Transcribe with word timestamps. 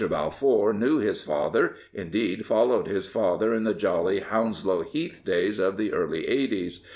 Balfour 0.09 0.73
knew 0.73 0.97
his 0.97 1.21
father— 1.21 1.75
indeed, 1.93 2.43
followed 2.43 2.87
his 2.87 3.05
father 3.07 3.53
in 3.53 3.65
the 3.65 3.75
jolly 3.75 4.19
Hounslow 4.21 4.81
Heath 4.81 5.21
days 5.23 5.59
of 5.59 5.77
the 5.77 5.93
early 5.93 6.27
eighties. 6.27 6.83